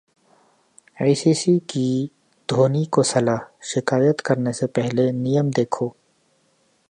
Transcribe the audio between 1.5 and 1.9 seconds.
की